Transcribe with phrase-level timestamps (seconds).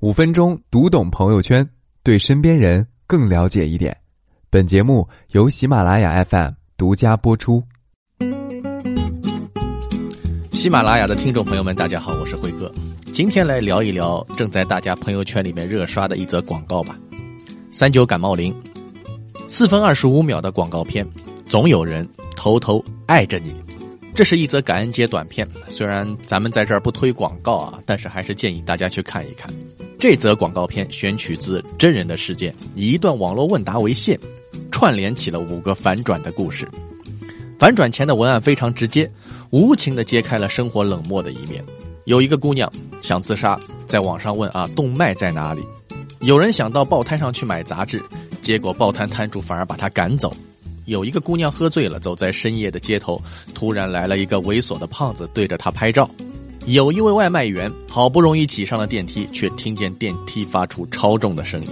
[0.00, 1.66] 五分钟读懂朋友圈，
[2.02, 3.96] 对身边人更了解一点。
[4.50, 7.62] 本节目由喜马拉雅 FM 独家播出。
[10.52, 12.70] 喜马拉雅的听众朋友们，大家好，我是辉哥。
[13.12, 16.98] 今天来聊一聊正在大家朋友圈里面热刷的一则广告吧。
[17.70, 18.54] 三九感冒灵，
[19.48, 21.06] 四分二十五秒的广告片，
[21.48, 22.06] 总有人
[22.36, 23.54] 偷偷爱着你。
[24.14, 29.50] 这是一则感恩节短片，虽然咱们在这儿不推广告啊，但是还是建议大家去看一看。
[30.04, 34.20] 这则广告片选取自真人的事件，以一段网络问答为线，
[34.70, 36.68] 串联起了五个反转的故事。
[37.58, 39.10] 反转前的文案非常直接，
[39.48, 41.64] 无情的揭开了生活冷漠的一面。
[42.04, 45.62] 有一个姑娘想自杀，在网上问啊，动脉在哪里？
[46.20, 48.02] 有人想到报摊上去买杂志，
[48.42, 50.36] 结果报摊摊主反而把她赶走。
[50.84, 53.18] 有一个姑娘喝醉了，走在深夜的街头，
[53.54, 56.10] 突然来了一个猥琐的胖子对着她拍照。
[56.66, 61.68] 有一位外卖员好不容易挤上了电梯，却听见电梯发出超重的声音。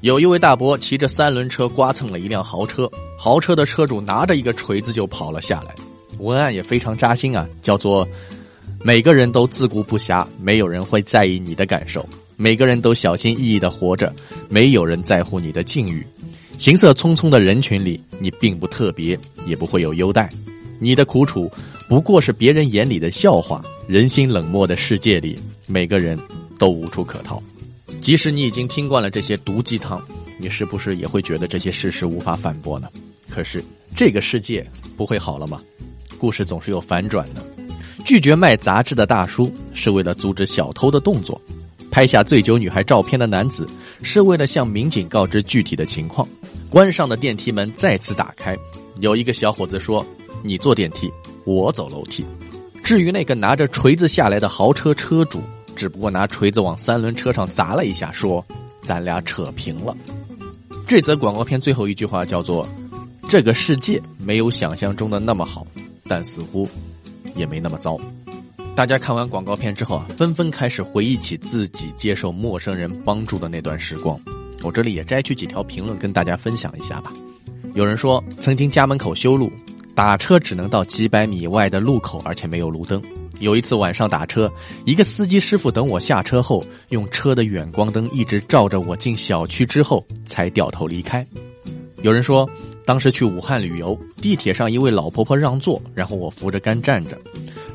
[0.00, 5.72] 有一位大伯骑着三轮车刮蹭了一辆豪车，豪车的车主拿着一个锤子就跑了下来。
[6.18, 8.06] 文案也非常扎心啊，叫做
[8.82, 12.02] “每个人都自顾不暇，没有人会在意你的感受；
[12.36, 14.12] 每个人都小心翼翼的活着，
[14.48, 16.04] 没有人在乎你的境遇。”
[16.58, 19.16] 行色匆匆的人群里，你并不特别，
[19.46, 20.28] 也不会有优待。
[20.80, 21.48] 你的苦楚
[21.88, 23.64] 不过是别人眼里的笑话。
[23.88, 26.18] 人心冷漠的世界里，每个人
[26.56, 27.42] 都无处可逃。
[28.00, 30.00] 即使你已经听惯了这些毒鸡汤，
[30.38, 32.88] 你是不是也会觉得这些事实无法反驳呢？
[33.28, 33.62] 可是
[33.96, 34.64] 这个世界
[34.96, 35.60] 不会好了吗？
[36.16, 37.44] 故事总是有反转的。
[38.04, 41.40] 拒绝卖杂志的大叔是为了阻止小偷的动作。
[41.90, 43.68] 拍下醉酒女孩照片的男子
[44.02, 46.26] 是为了向民警告知具体的情况。
[46.70, 48.56] 关上的电梯门再次打开，
[49.00, 50.06] 有一个小伙子说
[50.42, 51.12] ：“你坐电梯，
[51.44, 52.24] 我走楼梯。”
[52.82, 55.42] 至于那个拿着锤子下来的豪车车主，
[55.74, 58.44] 只不过拿锤子往三轮车上砸了一下，说
[58.82, 59.96] ：“咱俩扯平了。”
[60.86, 62.68] 这则广告片最后一句话叫做
[63.28, 65.66] ：“这个世界没有想象中的那么好，
[66.04, 66.68] 但似乎
[67.34, 67.98] 也没那么糟。”
[68.74, 74.18] 大家看完广告片之后啊，纷纷开始回忆起自己接受陌生人帮助的那段时光。
[74.62, 77.12] 我这里也摘取几条评论跟大家分享一下吧。
[77.74, 79.50] 有人说，曾经家门口修路，
[79.94, 83.02] 打车只能到几百米外的路口，而且没有路灯。
[83.40, 84.50] 有一次晚上打车，
[84.84, 91.26] 一个司机师傅等我下车后，用车的远光灯一直照着我进小区之后，才掉头离开。
[92.02, 92.48] 有人说，
[92.84, 97.18] 当时去武汉旅游，地铁上一位老婆婆让座，然后我扶着杆站着。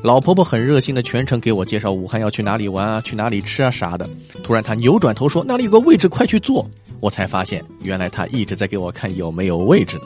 [0.02, 4.08] 老婆婆很热心的全程给我介绍武汉要去哪里玩啊，去哪里吃啊啥的。
[4.42, 6.68] 突然她扭转头说：“那里有个位置，快去坐。”
[7.00, 10.04] 我才发现，原来她一直在给我看有没有位置呢。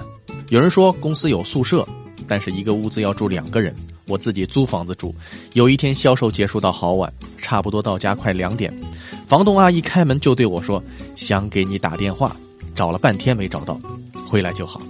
[0.48, 1.86] 有人说公司有宿舍，
[2.32, 3.74] 但是一个屋子要住两个人，
[4.08, 5.14] 我自己租房子住。
[5.52, 8.72] 有一天销售结束到好晚，差不多到家快两点，
[9.26, 10.82] 房东阿姨开门就对我说
[11.14, 12.34] ：“想给你打电话，
[12.74, 13.78] 找了半天没找到，
[14.26, 14.80] 回来就好。”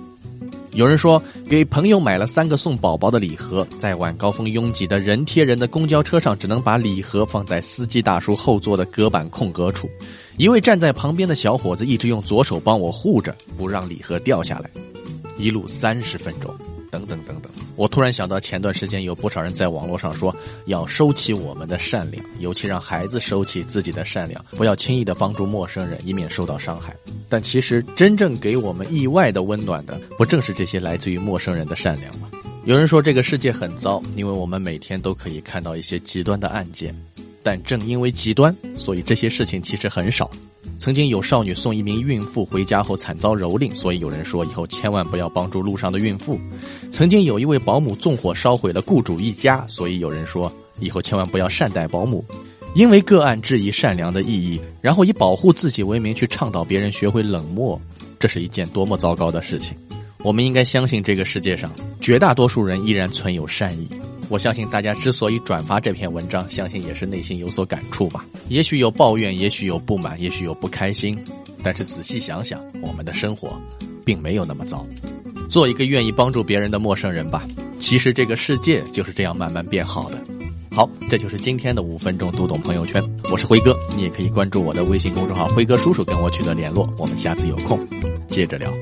[0.75, 1.21] 有人说，
[1.51, 9.91] 给朋友买了三个送宝宝的礼盒，在晚高峰拥挤的人贴人的公交车上，只能把礼盒放在司机大叔后座的隔板空格处。
[10.37, 14.71] 一位站在旁边的小伙子一直用左手帮我护着，不让礼盒掉下来。
[15.39, 16.55] 一路三十分钟，
[16.93, 17.51] 等等等等。
[17.75, 20.35] 我突然想到，前段时间有不少人在网络上说，
[20.67, 26.95] 要收起我们的善良，尤其让孩子收起自己的善良，不要轻易的帮助陌生人，以免受到伤害。
[27.31, 32.31] 但其实，真正给我们意外的温暖的，不正是这些来自于陌生人的善良吗？
[32.67, 36.95] 有人说这个世界很糟，因为我们每天都可以看到一些极端的案件，
[37.43, 40.31] 但正因为极端，所以这些事情其实很少。
[40.83, 46.37] 曾经有少女送一名孕妇回家后惨遭蹂躏，所以有人说以后千万不要帮助路上的孕妇。
[46.91, 52.25] 曾经有一位保姆纵火烧毁了雇主一家，所以有人说以后千万不要善待保姆。
[52.75, 57.81] 因为个案质疑善良的意义，然后以保护自己为名去倡导别人学会冷漠，
[58.19, 59.77] 这是一件多么糟糕的事情！
[60.25, 61.71] 我们应该相信这个世界上
[62.01, 63.89] 绝大多数人依然存有善意。
[64.33, 68.25] 我相信大家之所以转发这篇文章，相信也是内心有所感触吧。
[68.49, 71.15] 也许有抱怨，也许有不满，也许有不开心，
[71.63, 73.61] 但是仔细想想，我们的生活
[74.07, 74.87] 并没有那么糟。
[75.51, 77.47] 做一个愿意帮助别人的陌生人吧。
[77.79, 80.19] 其实这个世界就是这样慢慢变好的。
[80.71, 83.05] 好，这就是今天的五分钟读懂朋友圈。
[83.31, 86.91] 我是辉哥，你也可以关注我的微信公众号“辉哥叔叔”，跟我取得联络。
[86.97, 87.79] 我们下次有空
[88.29, 88.73] 接着聊。